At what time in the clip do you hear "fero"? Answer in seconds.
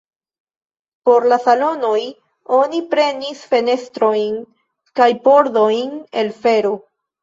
6.45-6.79